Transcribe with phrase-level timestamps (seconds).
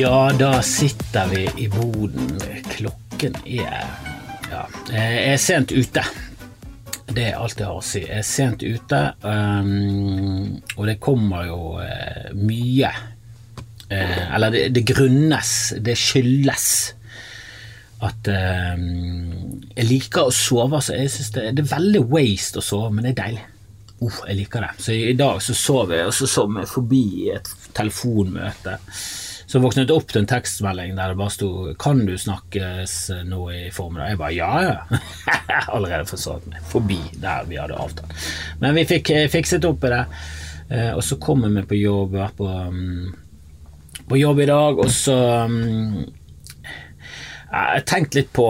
[0.00, 2.38] Ja, da sitter vi i boden.
[2.70, 3.82] Klokken er
[4.48, 6.00] Ja, jeg er sent ute.
[7.10, 8.00] Det er alt jeg har å si.
[8.06, 12.94] Jeg er sent ute, um, og det kommer jo uh, mye
[13.92, 15.52] uh, Eller det, det, grunnes,
[15.84, 16.66] det skyldes
[18.00, 18.80] at uh,
[19.76, 20.80] jeg liker å sove.
[20.80, 23.48] Så jeg synes det, det, er veldig waste å sove, men det er deilig.
[24.00, 24.76] Uh, jeg liker det.
[24.80, 28.80] Så i dag så sov jeg, og så sov jeg forbi et telefonmøte.
[29.50, 33.50] Så våknet det opp til en tekstmelding der det bare sto 'Kan du snakkes nå
[33.50, 34.98] i formiddag?' Jeg bare ja, ja.
[35.74, 38.14] Allerede forstått meg forbi der vi hadde avtalt.
[38.60, 40.04] Men vi fikk eh, fikset opp i det,
[40.70, 42.14] eh, og så kommer vi på jobb.
[42.36, 43.10] På, mm,
[44.06, 45.18] på jobb i dag, og så
[45.50, 45.98] mm,
[47.50, 48.46] Jeg har tenkt litt på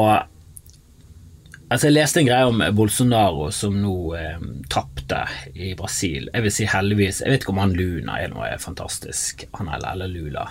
[1.71, 6.29] Altså, Jeg leste en greie om Bolsonaro som nå eh, tapte i Brasil.
[6.35, 9.95] Jeg vil si heldigvis Jeg vet ikke om han Luna er noe fantastisk, han eller,
[9.95, 10.51] eller Lula.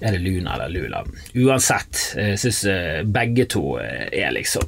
[0.00, 1.02] Er det Luna eller Lula?
[1.34, 4.66] Uansett, jeg syns eh, begge to eh, er liksom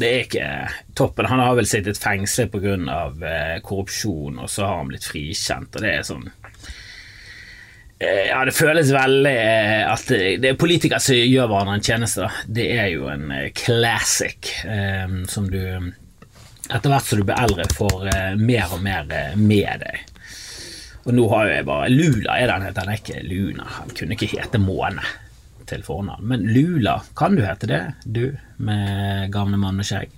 [0.00, 0.50] Det er ikke
[0.96, 1.28] toppen.
[1.28, 2.76] Han har vel sittet fengslet pga.
[3.20, 6.30] Eh, korrupsjon, og så har han blitt frikjent, og det er sånn
[8.00, 10.06] Eh, ja, det føles veldig eh, at
[10.40, 12.28] det er politikere som gjør hverandre en tjeneste.
[12.48, 14.54] Det er jo en eh, classic
[15.28, 15.60] som du
[16.70, 18.06] etter hvert som du blir eldre, får
[18.38, 20.09] mer og mer med deg.
[21.06, 23.66] Og nå har jeg bare Lula er den, han er ikke Luna.
[23.80, 25.04] Han kunne ikke hete Måne
[25.70, 26.26] til fornavn.
[26.26, 28.24] Men Lula, kan du hete det, du
[28.60, 30.12] med gamle mann og skjegg?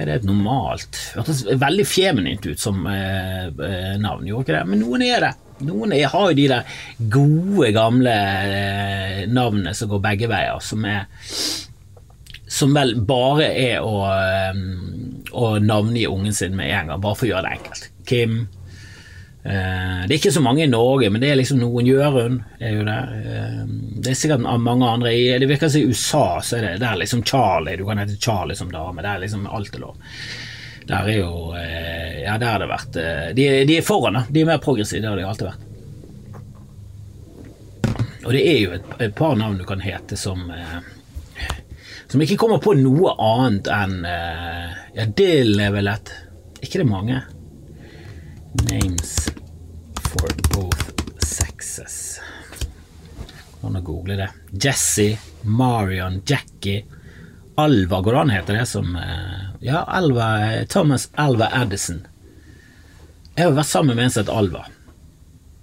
[0.00, 3.48] Er det et normalt Hørtes veldig feminint ut som eh,
[4.00, 4.62] navn, gjorde ikke det?
[4.70, 5.32] Men noen er det.
[5.62, 6.78] Noen jeg har jo de der
[7.12, 11.06] gode, gamle eh, navnene som går begge veier, som er
[12.52, 14.58] som vel bare er å, eh,
[15.32, 17.88] å navngi ungen sin med en gang, bare for å gjøre det enkelt.
[18.08, 18.42] Kim.
[19.44, 21.86] Eh, det er ikke så mange i Norge, men det er liksom noen.
[21.86, 22.98] Jørund er jo det.
[23.18, 23.64] Eh,
[24.04, 25.14] det er sikkert mange andre.
[25.14, 27.76] I, det virker som i USA så er det der liksom Charlie.
[27.76, 29.02] Du kan hete Charlie som dame.
[29.02, 29.98] Det er liksom alt er lov.
[30.86, 32.96] Der er jo eh, Ja, der har det vært
[33.34, 34.24] de, de, er foran, da.
[34.30, 35.02] De er mer progressive.
[35.02, 35.68] Det har de alltid vært.
[38.22, 40.46] Og det er jo et, et par navn du kan hete som
[42.06, 46.12] Som ikke kommer på noe annet enn Ja, Dill er vel et
[46.62, 47.24] Ikke det mange?
[48.52, 49.30] Names
[50.10, 50.92] for both
[51.24, 52.20] sexes.
[53.60, 54.28] Kan å google det.
[54.52, 56.84] Jesse, Marion, Jackie
[57.54, 62.06] Alva, går an heter det som eh, Ja, Alva, Thomas Alva Addison.
[63.36, 64.64] Jeg har vært sammen med en som heter Alva.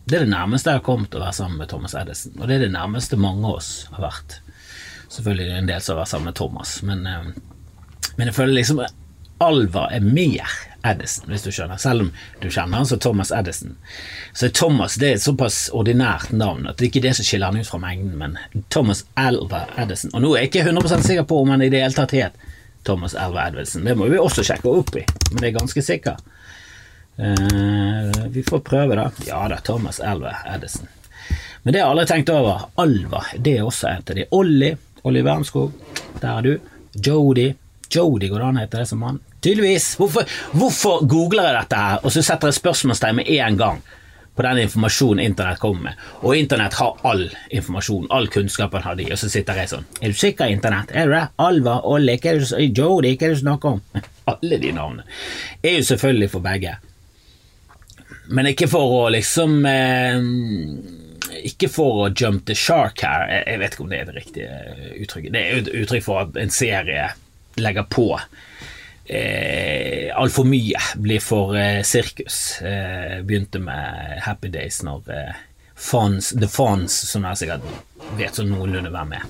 [0.05, 2.57] Det er det nærmeste jeg har kommet å være sammen med Thomas Addison, og det
[2.57, 4.39] er det nærmeste mange av oss har vært.
[5.09, 8.37] Selvfølgelig er det en del som har vært sammen med Thomas, men, eh, men jeg
[8.37, 8.83] føler liksom
[9.39, 11.79] Alva er mer Edison, hvis du skjønner.
[11.81, 13.75] Selv om du kjenner han som Thomas Edison.
[14.33, 17.51] Så Thomas det er et såpass ordinært navn at det er ikke det som skiller
[17.51, 20.13] han ut fra mengden, men Thomas Alva Edison.
[20.13, 22.47] Og nå er jeg ikke 100 sikker på om han i det hele tatt het
[22.87, 23.83] Thomas Alva Edison.
[23.83, 26.21] Det må vi også sjekke opp i, men det er ganske sikker.
[27.19, 29.09] Uh, vi får prøve, da.
[29.27, 30.87] Ja da, Thomas Alva Edison.
[31.63, 32.67] Men det har jeg aldri tenkt over.
[32.79, 34.27] Alva, det er også en av de.
[34.35, 35.73] Ollie, Ollie Wernskog,
[36.21, 36.53] der er du.
[36.95, 37.49] Jodi.
[37.91, 39.19] Jodi går det an å hete det som mann.
[39.41, 39.95] Tydeligvis.
[39.99, 43.81] Hvorfor, hvorfor, googler jeg dette her, og så setter jeg spørsmålstegn med en gang
[44.35, 46.03] på den informasjonen internett kommer med?
[46.21, 50.11] Og internett har all informasjon, all kunnskapen har de, og så sitter jeg sånn Er
[50.11, 50.91] du sikker, internett?
[50.91, 51.25] Er du det?
[51.39, 53.81] Alva, Olli, hva er det, Jody, hva er det du snakker om?
[54.33, 55.07] Alle de navnene
[55.63, 56.75] er jo selvfølgelig for begge.
[58.29, 60.19] Men ikke for å liksom eh,
[61.49, 64.59] Ikke for å jump the shark her, jeg vet ikke om det er det riktige
[64.99, 65.33] uttrykket.
[65.33, 67.07] Det er jo et uttrykk for at en serie
[67.59, 68.11] legger på
[69.09, 72.61] eh, altfor mye blir for eh, sirkus.
[72.61, 75.43] Eh, begynte med Happy Days når eh,
[75.79, 79.27] Fons, The Fons, som jeg sikkert vet sånn noenlunde hvem er.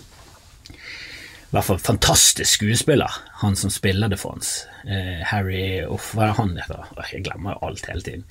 [1.50, 4.52] I hvert fall fantastisk skuespiller, han som spiller The Fons.
[4.86, 6.92] Eh, Harry Uff, hva er det han heter?
[7.10, 8.26] Jeg glemmer jo alt hele tiden.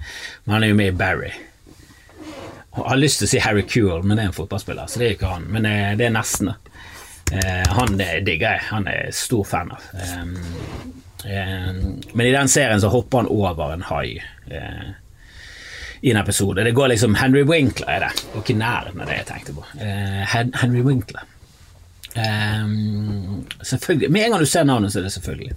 [0.45, 1.33] Men han er jo med i Barry.
[2.79, 5.09] Jeg har lyst til å si Harry Kuehl, men det er en fotballspiller, så det
[5.09, 5.49] er ikke han.
[5.51, 6.53] Men eh, det er nesten.
[7.33, 8.65] Eh, han digger jeg.
[8.71, 9.89] Han er stor fan av.
[9.99, 10.37] Um,
[11.25, 14.91] men i den serien så hopper han over en hai eh,
[16.01, 16.65] i en episode.
[16.65, 19.65] Det går liksom Henry Winkler er det, og ikke nærheten av det jeg tenkte på.
[19.83, 21.27] Eh, Henry Winkler.
[23.63, 24.11] selvfølgelig.
[24.11, 25.57] Med en gang du ser navnet, så er det selvfølgelig.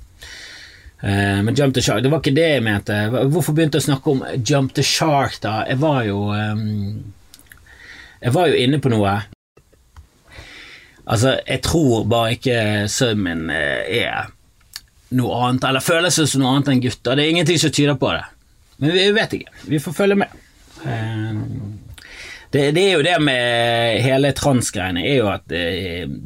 [1.01, 2.93] men Jump the Shark, det var ikke det jeg mente.
[3.09, 5.63] Hvorfor begynte jeg å snakke om Jump the Shark, da?
[5.69, 6.33] Jeg var jo
[8.21, 9.21] Jeg var jo inne på noe.
[11.07, 14.29] Altså, jeg tror bare ikke min er
[15.17, 17.17] noe annet, eller føler seg som noe annet enn gutter.
[17.17, 18.25] Det er ingenting som tyder på det.
[18.81, 19.55] Men vi vet ikke.
[19.69, 20.35] Vi får følge med.
[20.87, 21.41] Eh,
[22.51, 25.63] det, det, er jo det med hele transgreiene, er jo at det,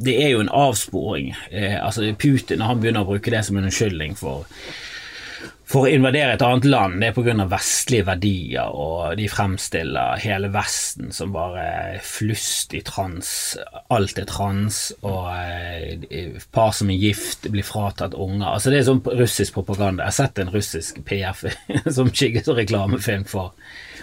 [0.02, 1.30] det er jo en avsporing.
[1.50, 4.48] Eh, altså Putin, han begynner å bruke det som en unnskyldning for
[5.66, 7.46] for å invadere et annet land, det er pga.
[7.50, 13.56] vestlige verdier, og de fremstiller hele Vesten som bare flust i trans.
[13.90, 18.52] Alt er trans, og eh, par som er gift, blir fratatt unger.
[18.52, 20.04] Altså Det er sånn russisk propaganda.
[20.04, 21.42] Jeg har sett en russisk PF
[21.98, 23.56] som skikket reklamefilm for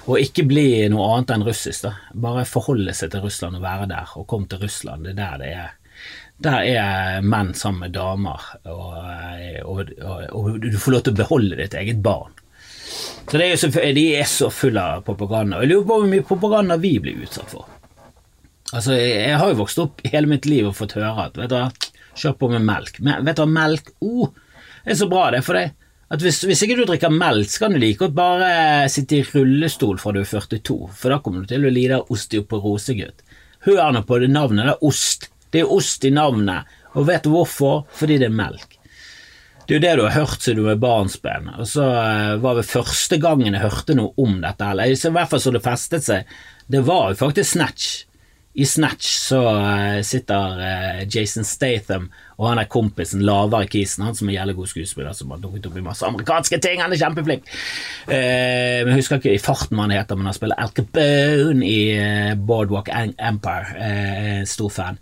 [0.04, 1.88] å ikke bli noe annet enn russisk.
[1.88, 1.94] da.
[2.12, 5.08] Bare forholde seg til Russland og være der, og komme til Russland.
[5.08, 5.72] Det er der det er
[6.44, 8.96] der er menn sammen med damer, og,
[9.64, 12.34] og, og, og, du får lov til å beholde ditt eget barn.
[13.30, 15.62] Så er så, De er så fulle av propaganda.
[15.64, 17.70] Jeg lurer på hvor mye propaganda vi blir utsatt for.
[18.74, 21.88] Altså, Jeg har jo vokst opp hele mitt liv og fått høre at vet du,
[22.20, 23.00] kjør på med melk.
[23.00, 24.34] Men, vet du, melk oh,
[24.84, 25.74] det er så bra, det, for deg.
[26.14, 28.50] At hvis, hvis, ikke du drikker melk, så kan du like godt bare
[28.92, 32.12] sitte i rullestol fra du er 42, for da kommer du til å lide av
[32.14, 33.24] osteoporose, gutt.
[33.66, 35.30] Hør nå på det navnet, det er ost.
[35.54, 37.84] Det er ost i navnet, og vet du hvorfor?
[37.94, 38.80] Fordi det er melk.
[39.64, 42.58] Det er jo det du har hørt siden du var barnsben, og så eh, var
[42.58, 46.04] det første gangen jeg hørte noe om dette, eller i hvert fall så det festet
[46.04, 46.34] seg,
[46.68, 47.92] det var jo faktisk Snatch.
[48.54, 54.18] I Snatch så uh, sitter uh, Jason Statham og han er kompisen lavere kisen, han
[54.18, 57.00] som er jævlig god skuespiller, som har dukket opp i masse amerikanske ting, han er
[57.00, 57.46] kjempeflink.
[58.10, 62.34] Men Jeg husker ikke i farten hva han heter, men han spiller Al Capone i
[62.36, 64.44] Boardwalk Empire.
[64.50, 65.00] stor fan.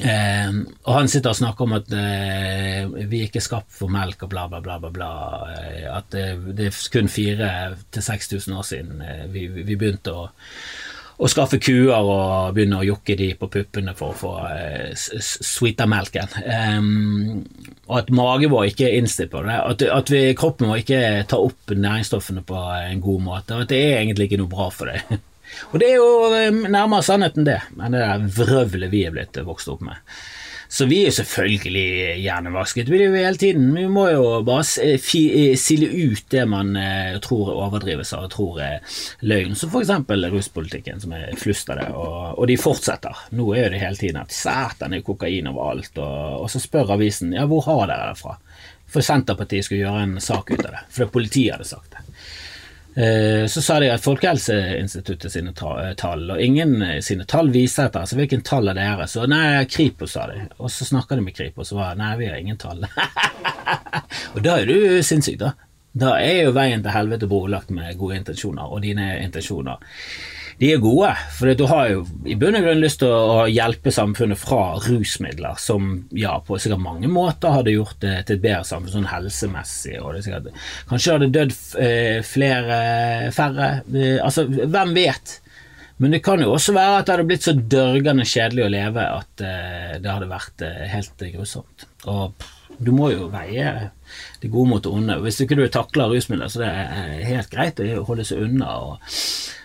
[0.00, 0.52] Eh,
[0.88, 4.32] og han sitter og snakker om at eh, vi er ikke skapt for melk og
[4.32, 4.78] bla, bla, bla.
[4.80, 5.10] bla, bla.
[5.52, 6.24] Eh, at det,
[6.58, 10.24] det er kun 4000-6000 år siden eh, vi, vi, begynte å,
[11.18, 15.86] å, skaffe kuer og begynne å jokke de på puppene for å få eh, sweeta
[15.90, 16.36] melken.
[17.88, 19.58] og at magen vår ikke er innstilt på det.
[19.58, 23.56] At, at vi, kroppen vår ikke tar opp næringsstoffene på en god måte.
[23.56, 25.18] Og at det er egentlig ikke noe bra for deg.
[25.72, 29.36] Og det er jo eh, nærmere sannheten, det, enn det der vrøvlet vi er blitt
[29.46, 30.00] vokst opp med.
[30.72, 33.66] Så vi er jo selvfølgelig hjernevasket, vi er jo hele tiden.
[33.76, 36.72] Vi må jo bare eh, eh, sile ut det man
[37.24, 39.52] tror er overdrivelser og tror er løgn.
[39.58, 39.92] Som f.eks.
[40.32, 43.26] ruspolitikken, som er flust av det, og, og, de fortsetter.
[43.36, 46.96] Nå er jo det hele tiden at satan er kokain overalt, og, og så spør
[46.96, 48.38] avisen ja, hvor har dere det fra?
[48.92, 52.11] For Senterpartiet skulle gjøre en sak ut av det, fordi politiet hadde sagt det.
[52.94, 57.88] Eh, så sa de at Folkehelseinstituttet sine eh, tall, og ingen eh, sine tall viser
[57.88, 58.02] dette.
[58.04, 59.14] Altså hvilken tall er deres?
[59.16, 60.44] Så nei, Kripos, sa de.
[60.58, 62.84] Og så snakka de med Kripos og var nei, vi har ingen tall.
[64.34, 65.54] og da er du sinnssyk, da.
[65.92, 69.80] Da er jo veien til helvete brolagt med gode intensjoner, og dine intensjoner
[70.60, 71.10] de er gode.
[71.36, 75.58] For du har jo i bunn og grunn lyst til å hjelpe samfunnet fra rusmidler,
[75.60, 79.98] som ja, på sikkert mange måter hadde gjort det til et bedre samfunn, sånn helsemessig.
[80.00, 80.50] og det sikkert,
[80.90, 82.80] Kanskje hadde dødd eh, flere,
[83.34, 83.70] færre.
[83.92, 85.38] Eh, altså, hvem vet?
[86.02, 89.06] Men det kan jo også være at det hadde blitt så dørgende kjedelig å leve
[89.20, 91.86] at eh, det hadde vært helt grusomt.
[92.10, 92.50] Og
[92.82, 93.90] du må jo veie
[94.42, 95.18] det gode mot det onde.
[95.22, 98.72] Hvis du ikke takler rusmidler, så det er helt greit å holde seg unna.
[98.82, 99.12] og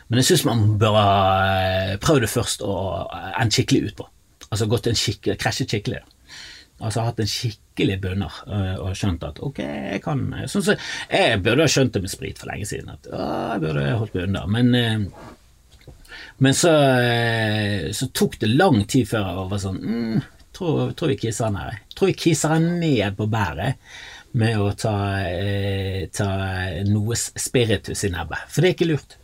[0.07, 4.06] men jeg syns man bør eh, prøvd det først og eh, en skikkelig utpå.
[4.48, 6.00] Altså gått en skikkelig, krasjet skikkelig.
[6.77, 10.78] Altså hatt en skikkelig bønner eh, og skjønt at ok, jeg kan sånn så,
[11.11, 12.94] Jeg burde ha skjønt det med sprit for lenge siden.
[12.95, 13.19] At å,
[13.52, 14.45] jeg burde holdt meg unna.
[14.56, 15.11] Men,
[16.45, 16.73] men så,
[17.99, 21.83] så, tok det lang tid før jeg var sånn mm, tror, vi kisser han her.
[21.97, 23.81] Tror vi kisser han ned på bæret
[24.37, 24.95] med å ta,
[26.14, 26.33] ta
[26.87, 28.47] noe spiritus i nebbet.
[28.54, 29.18] For det er ikke lurt.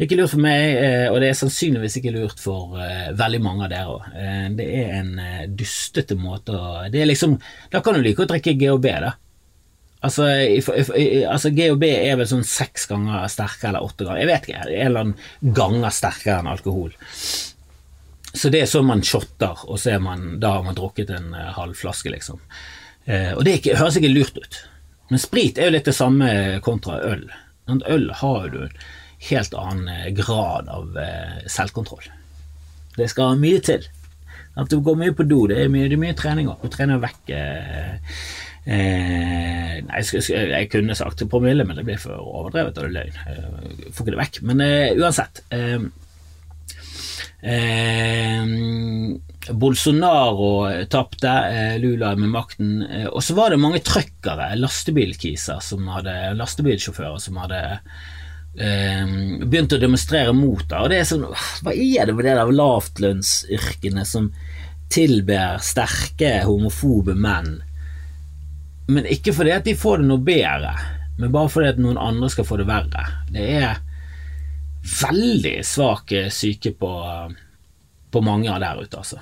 [0.00, 3.40] Er ikke lurt for meg, eh, og det er sannsynligvis ikke lurt for uh, veldig
[3.44, 4.04] mange av dere òg.
[4.16, 5.10] Eh, det er en
[5.58, 7.34] dustete måte å det er liksom,
[7.68, 9.10] Da kan du like å drikke GHB, da.
[10.00, 14.62] Altså, altså, GHB er vel sånn seks ganger sterkere eller åtte ganger Jeg vet ikke,
[14.62, 16.94] en eller annen ganger sterkere enn alkohol.
[18.30, 21.34] Så det er sånn man shotter, og så er man, da har man drukket en
[21.58, 22.40] halv flaske, liksom.
[23.10, 24.62] og det ikke, høres ikke lurt ut.
[25.12, 26.32] Men sprit er jo litt det samme
[26.64, 27.26] kontra øl.
[27.68, 28.62] Øl har du
[29.28, 32.06] helt annen eh, grad av eh, selvkontroll.
[32.96, 33.86] Det skal mye til.
[34.58, 36.64] At du går mye på do, det er mye, det er mye trening òg.
[36.64, 37.94] Du trener vekk eh,
[38.66, 42.96] eh, Nei, jeg, jeg, kunne sagt promille, men det blir for overdrevet, og det er
[42.98, 43.18] løgn.
[43.86, 44.40] Jeg får ikke det vekk.
[44.50, 45.42] Men eh, uansett.
[45.56, 45.80] Eh,
[49.56, 50.50] Bolsonaro
[50.92, 51.32] tapte,
[51.80, 57.62] Lula med makten, og så var det mange trøkkere, lastebilkiser, som hadde, lastebilsjåfører som hadde
[58.58, 59.04] eh,
[59.44, 60.78] begynte å demonstrere mot det.
[60.78, 61.26] Og det er sånn,
[61.64, 64.30] Hva er det med det der lavtlønnsyrkene som
[64.90, 67.60] tilber sterke, homofobe menn?
[68.90, 70.74] Men ikke fordi at de får det noe bedre,
[71.20, 73.04] men bare fordi at noen andre skal få det verre.
[73.30, 73.82] Det er
[75.02, 76.92] veldig svak syke på,
[78.10, 79.20] på mange av der ute, altså.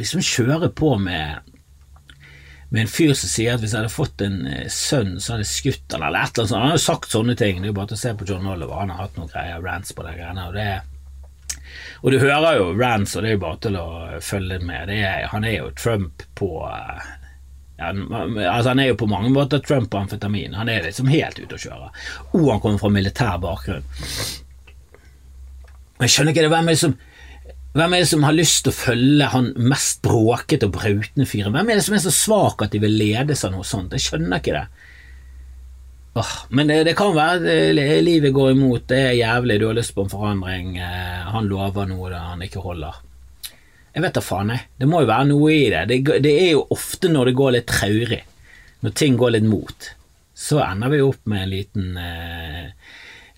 [0.00, 1.49] Liksom kjøre på med
[2.70, 4.38] med en fyr som sier at hvis jeg hadde fått en
[4.70, 6.60] sønn så hadde jeg skutt han, eller et eller annet sånt.
[6.60, 7.58] Han har jo sagt sånne ting.
[7.58, 8.76] Det er jo bare til å se på John Oliver.
[8.78, 10.44] Han har hatt noen greier, rants på de greiene.
[10.46, 11.64] Og, det,
[12.04, 13.88] og du hører jo rants, og det er jo bare til å
[14.22, 14.94] følge med.
[14.94, 16.52] Er, han er jo Trump på
[17.80, 20.54] ja, altså Han er jo på mange måter Trump på amfetamin.
[20.54, 21.90] Han er liksom helt ute å kjøre.
[22.36, 23.86] Og han kommer fra militær bakgrunn.
[26.00, 26.52] Jeg skjønner ikke det.
[26.52, 26.98] Hvem er det som
[27.70, 31.54] hvem er det som har lyst til å følge han mest bråkete og brautende fyren?
[31.54, 33.94] Hvem er det som er så svak at de vil ledes av noe sånt?
[33.94, 34.64] Jeg skjønner ikke det.
[36.18, 37.70] Åh, men det, det, kan være
[38.02, 41.86] livet går imot, det er jævlig, du har lyst på en forandring, eh, han lover
[41.86, 42.98] noe han ikke holder.
[43.94, 44.66] Jeg vet da faen, jeg.
[44.82, 45.84] Det må jo være noe i det.
[45.92, 46.00] det.
[46.26, 46.34] det.
[46.48, 48.20] er jo ofte når det går litt traurig,
[48.82, 49.90] når ting går litt mot,
[50.34, 52.92] så ender vi opp med en liten eh,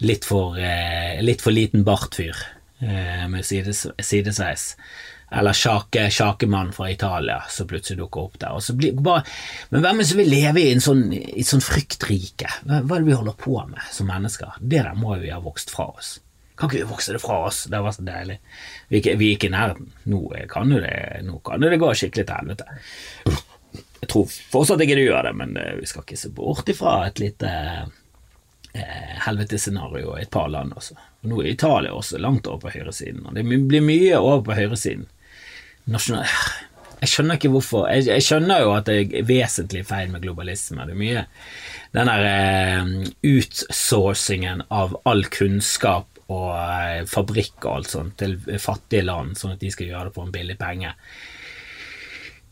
[0.09, 2.41] litt, for, eh, litt for liten bartfyr
[2.83, 4.73] med sides, sidesveis.
[5.33, 8.73] Eller sjake, sjakemann fra Italia som plutselig dukker opp der.
[8.77, 9.23] Blir, bare,
[9.71, 12.51] men hvem er det som vil leve i en sånn, i sånn fryktrike?
[12.67, 14.59] Hva er det vi holder på med som mennesker?
[14.61, 16.19] Det der må jo vi ha vokst fra oss.
[16.59, 17.62] Kan ikke vi vokse det fra oss?
[17.73, 18.37] Det var så deilig.
[18.93, 19.89] Vi, vi gikk i nærheten.
[20.12, 20.21] Nå
[20.53, 23.41] kan jo det, nå kan det gå skikkelig til helvete.
[24.03, 26.99] Jeg tror fortsatt ikke du gjør det, men eh, vi skal ikke se bort ifra
[27.07, 30.99] et lite eh, helvetesscenario i et par land også.
[31.23, 33.25] Og nå er Italia også langt over på høyresiden.
[33.26, 35.09] Og det blir mye over på høyresiden.
[35.91, 36.29] Nasjonal...
[37.02, 37.88] Jeg skjønner ikke hvorfor.
[37.91, 40.85] Jeg, jeg, skjønner jo at det er vesentlig feil med globalisme.
[40.87, 41.25] Det er mye
[41.97, 42.93] den der eh,
[43.26, 49.64] utsourcingen av all kunnskap og eh, fabrikk og alt sånt til fattige land, sånn at
[49.64, 50.95] de skal gjøre det på en billig penge.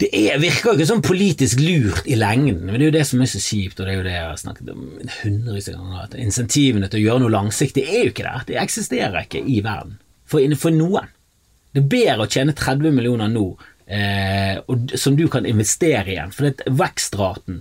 [0.00, 3.06] Det er, virker jo ikke sånn politisk lurt i lengden, men det er jo det
[3.08, 4.84] som er så kjipt, og det er jo det jeg har snakket om
[5.20, 8.46] hundrevis av ganger, at insentivene til å gjøre noe langsiktig er jo ikke der.
[8.48, 9.98] Det eksisterer ikke i verden.
[10.30, 11.10] For, for noen.
[11.74, 13.44] Det er bedre å tjene 30 millioner nå,
[13.86, 17.60] eh, og, som du kan investere igjen, for det, vekstraten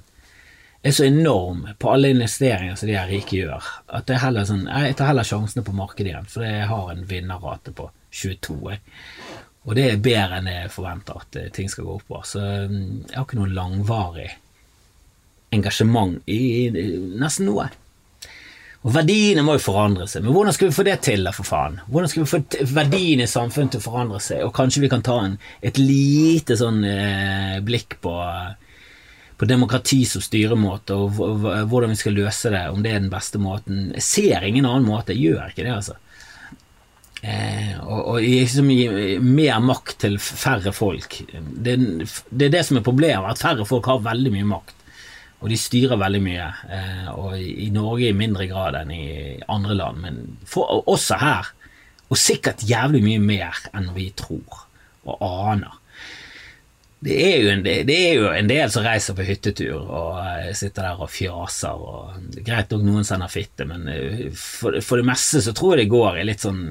[0.81, 3.65] er så enorm på alle investeringer som de her rike gjør,
[3.99, 7.03] at jeg, heller sånn, jeg tar heller sjansene på markedet igjen, for jeg har en
[7.09, 8.57] vinnerrate på 22.
[8.71, 8.81] Jeg.
[9.69, 12.25] Og det er bedre enn jeg forventer at eh, ting skal gå oppover.
[12.25, 14.31] Så mm, jeg har ikke noe langvarig
[15.53, 16.69] engasjement i,
[17.21, 17.67] nesten noe.
[18.79, 21.45] Og Verdiene må jo forandre seg, men hvordan skal vi få det til, da, for
[21.45, 21.81] faen?
[21.91, 25.03] Hvordan skal vi få verdiene i samfunnet til å forandre seg, og kanskje vi kan
[25.03, 25.35] ta en,
[25.65, 28.15] et lite sånn eh, blikk på
[29.39, 31.13] på demokrati som styremåte, og
[31.71, 33.85] hvordan vi skal løse det, om det er den beste måten.
[33.95, 35.95] Jeg ser ingen annen måte, jeg gjør ikke det, altså.
[37.21, 38.87] Eh, og, og liksom gi
[39.23, 41.19] mer makt til færre folk.
[41.29, 41.75] Det,
[42.29, 44.75] det, er det som er problemet, at færre folk har veldig mye makt.
[45.39, 46.47] Og de styrer veldig mye.
[46.75, 49.09] Eh, og i Norge i mindre grad enn i
[49.51, 51.51] andre land, men for, også her.
[52.09, 54.65] Og sikkert jævlig mye mer enn vi tror
[55.09, 55.79] og aner
[56.99, 60.49] det er, jo en, det er jo en del som reiser på hyttetur og uh,
[60.57, 61.79] sitter der og fjaser.
[61.79, 63.87] Og, greit nok noen sender fitte, men
[64.35, 66.63] for, for, det meste så tror jeg det går i litt sånn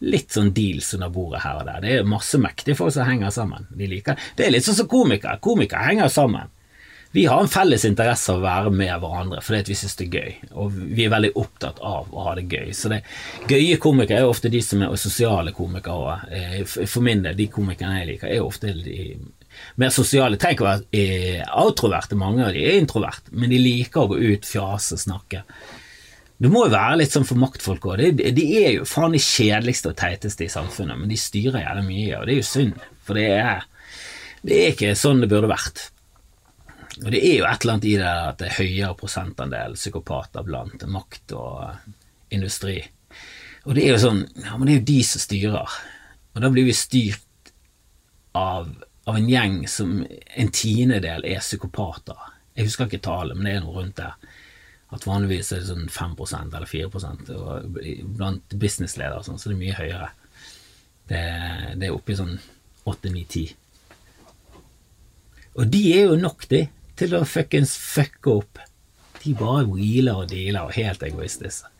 [0.00, 1.80] Litt sånn deals under bordet her og der.
[1.84, 3.68] Det er masse mektige folk som henger sammen.
[3.70, 5.38] De liker Det er litt sånn som komikere.
[5.44, 6.50] Komikere henger sammen.
[7.14, 10.16] Vi har en felles interesse av å være med hverandre fordi vi syns det er
[10.16, 12.72] gøy, og vi er veldig opptatt av å ha det gøy.
[12.74, 13.04] Så det,
[13.46, 16.16] Gøye komikere er ofte de som er sosiale komikere.
[16.34, 19.14] Eh, for min del, de komikerne jeg liker, er ofte de
[19.78, 20.40] mer sosiale.
[20.42, 24.10] Trenger ikke å være eh, outroverte, mange av de er introverte, men de liker å
[24.10, 25.44] gå ut, fjase, snakke.
[26.36, 28.02] Det må jo være litt sånn for maktfolk òg.
[28.18, 31.84] De, de, er jo faen de kjedeligste og teiteste i samfunnet, men de styrer gjerne
[31.86, 33.66] mye, og det er jo synd, for det er,
[34.42, 35.86] det er ikke sånn det burde vært.
[37.02, 40.46] Og det er jo et eller annet i det at det er høyere prosentandel psykopater
[40.46, 42.78] blant makt og industri.
[43.64, 45.78] Og det er jo sånn Ja, men det er jo de som styrer.
[46.34, 47.52] Og da blir vi styrt
[48.36, 48.68] av,
[49.06, 52.30] av en gjeng som en tiendedel er psykopater.
[52.54, 54.14] Jeg husker ikke tallet, men det er noe rundt der.
[54.94, 57.78] At vanligvis er det sånn 5% eller 4% og
[58.16, 60.10] blant businessledere sånn, så det er mye høyere.
[61.10, 61.22] Det,
[61.80, 62.36] det er oppe i sånn
[62.88, 63.54] 8-9-10.
[65.54, 66.64] Og de er jo nok, de
[66.98, 68.62] til å fuckings fucke opp.
[69.24, 71.70] De bare wheeler og dealer og helt egoistiske.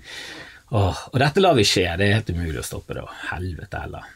[0.74, 3.04] Åh, og dette lar vi skje, det er helt umulig å stoppe det.
[3.30, 4.12] Helvete heller.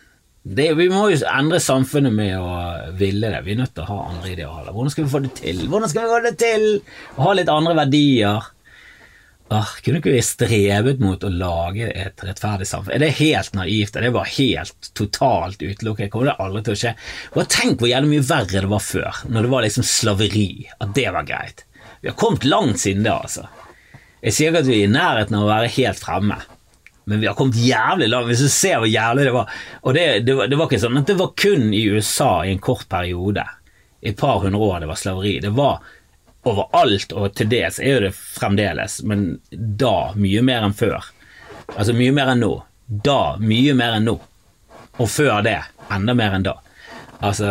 [0.49, 2.53] Det, vi må jo endre samfunnet med å
[2.97, 3.43] ville det.
[3.45, 4.73] Vi er nødt til å ha andre idealer.
[4.73, 5.65] Hvordan skal vi få det til?
[5.69, 6.65] Hvordan skal vi få det til?
[7.19, 8.49] Å ha litt andre verdier.
[9.49, 12.93] Ah, kunne ikke vi strevet mot å lage et rettferdig samfunn?
[12.93, 13.95] Er det helt naivt?
[13.97, 16.11] Er det bare helt totalt utelukket?
[16.13, 16.93] Kommer det aldri til å skje?
[17.33, 20.51] Bare tenk hvor jævlig mye verre det var før, når det var liksom slaveri.
[20.85, 21.65] At det var greit.
[22.03, 23.49] Vi har kommet langt siden det, altså.
[24.21, 26.41] Jeg sier ikke at vi er i nærheten av å være helt fremme,
[27.09, 28.29] men vi har kommet jævlig langt.
[28.29, 29.61] Hvis du ser hvor jævlig det var.
[29.81, 32.53] Og det, det, var, det var ikke sånn at det var kun i USA i
[32.53, 33.49] en kort periode,
[34.05, 35.39] i et par hundre år, det var slaveri.
[35.41, 35.81] Det var
[36.49, 41.11] overalt, og til dels er jo det fremdeles, men da mye mer enn før.
[41.75, 42.55] Altså mye mer enn nå.
[42.89, 44.17] Da mye mer enn nå.
[44.99, 45.61] Og før det
[45.95, 46.57] enda mer enn da.
[47.19, 47.49] Altså,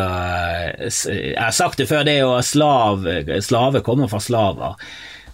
[0.87, 3.03] jeg har sagt det før, det å slav,
[3.43, 4.77] slave kommer fra slaver.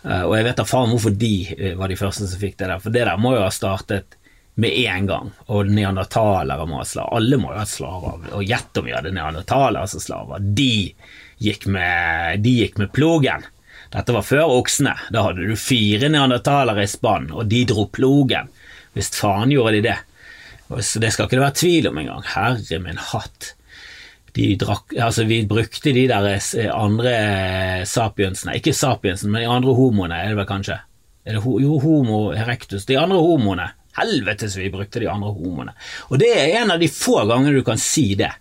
[0.04, 2.68] Eh, og jeg vet da faen hvorfor de eh, var de første som fikk det
[2.72, 4.18] der, for det der må jo ha startet
[4.60, 5.32] med en gang.
[5.54, 7.14] Og neandertalere må ha slaver.
[7.20, 8.26] Alle må jo ha slaver.
[8.38, 10.44] Og gjett om vi hadde neandertalere som slaver.
[10.58, 10.74] De
[11.44, 13.46] gikk, med, de gikk med plogen.
[13.94, 14.96] Dette var før oksene.
[15.14, 18.50] Da hadde du fire neandertalere i spann, og de dro plogen.
[18.98, 19.98] Visst faen gjorde de det.
[20.82, 22.24] Så det skal ikke det være tvil om engang.
[22.34, 23.54] Herre min hatt
[24.34, 29.76] drakk, altså vi brukte de der eh, andre eh, sapiensene, ikke sapiensen, men de andre
[29.78, 30.80] homoene, er det vel kanskje?
[31.24, 32.88] Det, jo, homo erectus.
[32.90, 33.70] De andre homoene.
[33.94, 35.76] Helvete så vi brukte de andre homoene.
[36.10, 38.32] Og det er en av de få gangene du kan si det,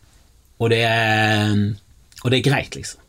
[0.56, 1.52] og det er,
[2.22, 3.01] og det er greit, liksom.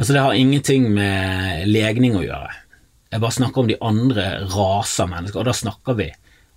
[0.00, 2.54] Altså, det har ingenting med legning å gjøre.
[3.12, 6.08] Jeg bare snakker om de andre raser mennesker, og da snakker vi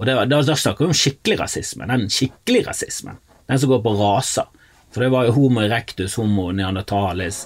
[0.03, 3.19] og det, da, da snakker vi om skikkelig rasisme, den skikkelige rasismen.
[3.47, 4.49] Den som går på raser.
[4.93, 7.43] For det var jo homo erectus, homo neandertalis,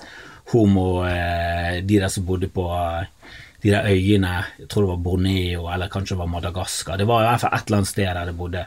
[0.54, 5.04] homo eh, De der som bodde på eh, de der øyene, jeg tror det var
[5.06, 6.98] Borneo eller kanskje det var Madagaskar.
[7.00, 8.66] Det var i hvert fall et eller annet sted der det bodde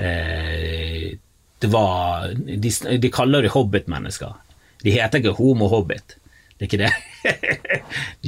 [0.00, 1.08] eh,
[1.60, 4.36] Det var De, de kaller det hobbitmennesker.
[4.84, 6.16] De heter ikke homo-hobbit.
[6.58, 6.92] Det er ikke det.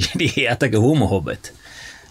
[0.19, 1.51] de heter ikke homo-hobbit.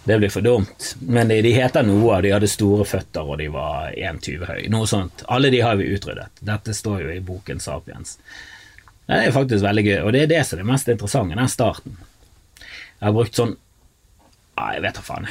[0.07, 0.95] Det blir for dumt.
[1.03, 4.61] Men de, de heter noe, de hadde store føtter og de var 1,20 høy.
[4.71, 5.25] Noe sånt.
[5.27, 6.39] Alle de har vi utryddet.
[6.47, 8.17] Dette står jo i boken Sapiens.
[9.07, 11.51] Det er faktisk veldig gøy, og det er det som er det mest interessante, den
[11.51, 11.99] starten.
[12.59, 13.53] Jeg har brukt sånn
[14.57, 15.27] jeg vet da faen.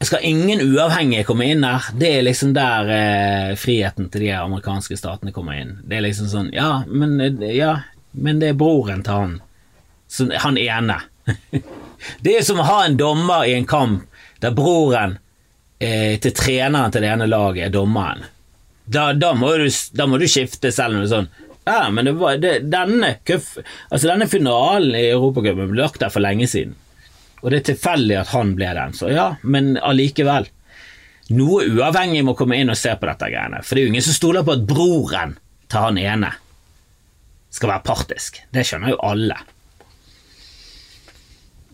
[0.00, 1.90] skal ingen uavhengige komme inn her.
[1.92, 5.74] Det er liksom der eh, friheten til de amerikanske statene kommer inn.
[5.84, 7.74] Det er liksom sånn Ja, men, eh, ja,
[8.12, 9.34] men det er broren til han.
[10.08, 11.02] Så, han ene.
[12.24, 14.06] det er som å ha en dommer i en kamp
[14.40, 15.18] der broren
[15.78, 18.24] eh, til treneren til det ene laget er dommeren.
[18.90, 21.28] Da, da, må, du, da må, du, skifte selv om det er sånn
[21.68, 23.52] Ja, men det var, det, denne, kuff,
[23.88, 26.72] altså denne finalen i Europacupen ble lagt der for lenge siden.
[27.40, 30.48] Og det er tilfeldig at han ble den, så ja, men allikevel.
[31.36, 34.08] Noe uavhengig må komme inn og se på dette greiene, for det er jo ingen
[34.08, 35.36] som stoler på at broren
[35.70, 36.32] til han ene
[37.54, 38.40] skal være partisk.
[38.50, 39.38] Det skjønner jo alle.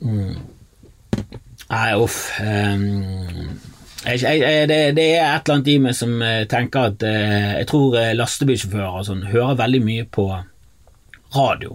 [0.00, 2.18] Nei, uff.
[4.06, 7.66] Jeg, det, det, er et eller annet i meg som eh, tenker at uh, Jeg
[7.66, 10.28] tror eh, lastebilsjåfører sånn hører veldig mye på
[11.35, 11.74] radio.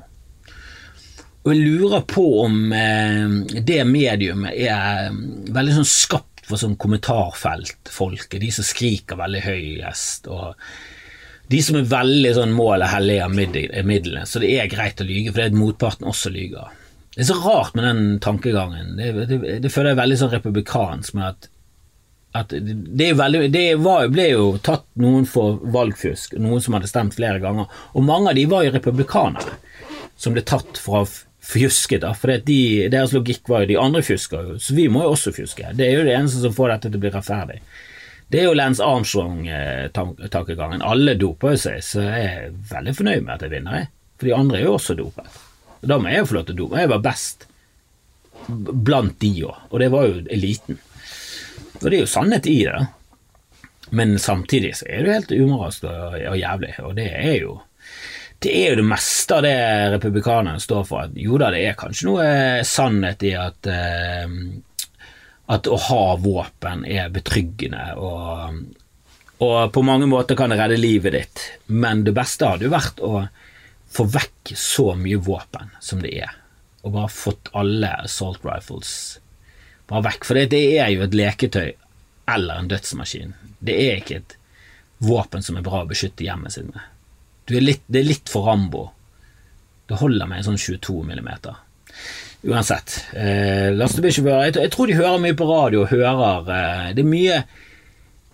[1.41, 6.77] Og jeg lurer på om eh, det mediumet er eh, veldig sånn skapt for sånn
[6.79, 10.53] kommentarfeltfolket, de som skriker veldig høyest, og
[11.51, 15.41] de som er veldig sånn målet hellige midlene, så det er greit å lyge, for
[15.41, 16.69] det er motparten også lyger.
[17.15, 18.93] Det er så rart med den tankegangen.
[18.95, 21.49] Det, det, det føler jeg veldig sånn republikansk med at,
[22.39, 27.17] at det, veldig, det var, ble jo tatt noen for valgfusk, noen som hadde stemt
[27.17, 29.57] flere ganger, og mange av de var jo republikanere
[30.15, 31.09] som ble tatt for å
[31.41, 32.59] fjusket, da, for de,
[32.93, 35.73] deres logikk var jo de andre fjusker, så vi må jo også fjuske.
[35.75, 37.59] Det er jo det eneste som får dette til å bli rettferdig.
[38.31, 40.85] Det er jo Lance Armstrong-tankegangen.
[40.87, 43.89] Alle doper jo seg, så jeg er veldig fornøyd med at jeg vinner.
[44.15, 45.40] For de andre er jo også dopet.
[45.81, 46.83] Da må jeg jo få lov til å dumme.
[46.83, 47.47] Jeg var best
[48.47, 50.79] blant de òg, og det var jo eliten.
[51.81, 52.79] Og det er jo sannhet i det.
[53.91, 57.59] Men samtidig så er det helt umoralsk og, og jævlig, og det er jo
[58.41, 59.57] det er jo det meste av det
[59.93, 61.05] republikanerne står for.
[61.05, 62.29] At jo da, det er kanskje noe
[62.65, 64.33] sannhet i at, eh,
[65.53, 68.63] at å ha våpen er betryggende, og,
[69.43, 73.03] og, på mange måter kan det redde livet ditt, men det beste hadde jo vært
[73.05, 73.27] å
[73.91, 76.31] få vekk så mye våpen som det er,
[76.81, 78.93] og bare fått alle assault rifles
[79.91, 80.27] bare vekk.
[80.27, 81.73] For det, det er jo et leketøy
[82.31, 83.35] eller en dødsmaskin.
[83.59, 84.37] Det er ikke et
[85.03, 86.81] våpen som er bra å beskytte hjemmet sitt med.
[87.51, 88.85] Er litt, det er litt for Rambo.
[89.89, 91.57] Det holder med en sånn 22 millimeter.
[92.47, 93.01] Uansett.
[93.11, 97.41] Eh, jeg, jeg, tror de hører mye på radio hører eh, Det er mye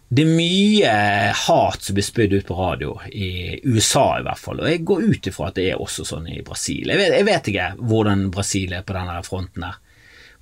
[0.08, 0.92] det er mye
[1.36, 5.04] hat som blir spydd ut på radio, i USA i hvert fall, og jeg går
[5.04, 6.88] ut ifra at det er også sånn i Brasil.
[6.88, 9.82] Jeg vet, jeg vet ikke hvordan Brasil er på denne fronten her.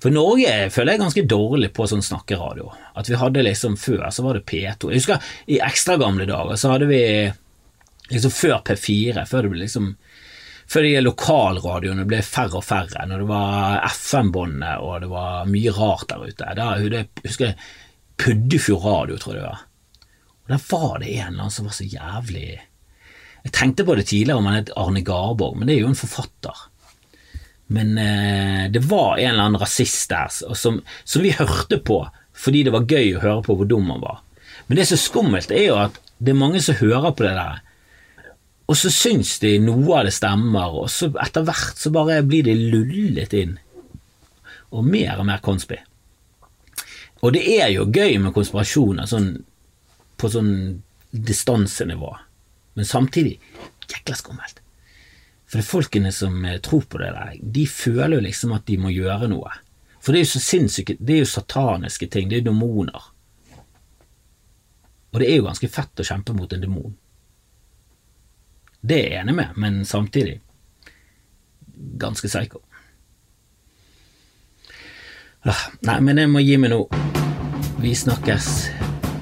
[0.02, 2.68] For Norge føler jeg ganske dårlig på sånn snakkeradio.
[3.00, 4.90] At vi hadde liksom Før så var det P2.
[4.92, 7.00] Jeg husker i ekstra gamle dager så hadde vi
[8.12, 9.94] liksom før P4, før det ble liksom
[10.66, 15.74] før de lokalradioene ble færre og færre, når det var FM-båndet og det var mye
[15.74, 16.54] rart der ute.
[16.58, 17.58] Da husker jeg
[18.20, 19.64] Puddefjord radio, tror jeg det var.
[20.46, 22.46] Og Der var det en eller annen som var så jævlig
[23.44, 25.98] Jeg tenkte på det tidligere om han het Arne Garborg, men det er jo en
[25.98, 26.62] forfatter.
[27.66, 32.00] Men eh, det var en eller annen rasist der som, som, vi hørte på
[32.36, 34.18] fordi det var gøy å høre på hvor dum han var.
[34.66, 37.32] Men det som er skummelt, er jo at det er mange som hører på det
[37.38, 37.62] der,
[38.66, 42.46] og så syns de noe av det stemmer, og så etter hvert så bare blir
[42.46, 43.54] de lullet inn.
[44.74, 45.78] Og mer og mer konspi.
[47.24, 49.30] Og det er jo gøy med konspirasjoner sånn,
[50.20, 50.52] på sånn
[51.10, 52.12] distansenivå,
[52.76, 53.38] men samtidig
[53.88, 54.60] jækla skummelt.
[55.46, 58.76] For det folkene som eh, tror på det der, de føler jo liksom at de
[58.82, 59.52] må gjøre noe.
[60.02, 63.12] For det er jo så sinnssyke, det er jo sataniske ting, det er demoner.
[65.12, 66.96] Og det er jo ganske fett å kjempe mot en demon.
[68.86, 70.36] Det er jeg enig med, men samtidig
[71.98, 72.60] ganske psycho.
[75.46, 76.80] Ah, nei, men jeg må gi meg nå.
[77.78, 78.48] Vi snakkes.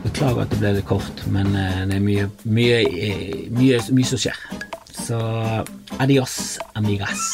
[0.07, 2.79] Beklager at det ble litt kort, men eh, det er mye, mye,
[3.53, 4.41] mye, mye som skjer.
[5.05, 5.21] Så
[6.01, 6.39] adios,
[6.81, 7.29] amigas.